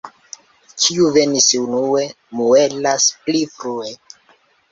[0.83, 2.01] Kiu venis unue,
[2.39, 3.93] muelas pli frue.